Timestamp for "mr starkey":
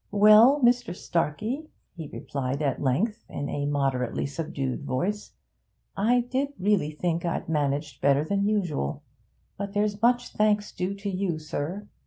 0.63-1.69